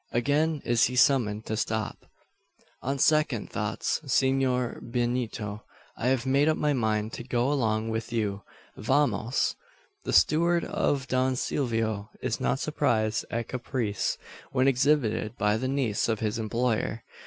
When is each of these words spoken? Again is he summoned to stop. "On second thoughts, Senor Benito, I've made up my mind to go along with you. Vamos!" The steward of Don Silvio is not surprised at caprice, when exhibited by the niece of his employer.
Again 0.13 0.63
is 0.65 0.85
he 0.85 0.95
summoned 0.95 1.45
to 1.45 1.55
stop. 1.55 2.07
"On 2.81 2.97
second 2.97 3.51
thoughts, 3.51 4.01
Senor 4.07 4.79
Benito, 4.81 5.63
I've 5.95 6.25
made 6.25 6.49
up 6.49 6.57
my 6.57 6.73
mind 6.73 7.13
to 7.13 7.23
go 7.23 7.53
along 7.53 7.89
with 7.89 8.11
you. 8.11 8.41
Vamos!" 8.75 9.55
The 10.03 10.11
steward 10.11 10.65
of 10.65 11.07
Don 11.07 11.35
Silvio 11.35 12.09
is 12.19 12.39
not 12.39 12.57
surprised 12.57 13.25
at 13.29 13.47
caprice, 13.47 14.17
when 14.51 14.67
exhibited 14.67 15.37
by 15.37 15.55
the 15.55 15.67
niece 15.67 16.09
of 16.09 16.19
his 16.19 16.39
employer. 16.39 17.03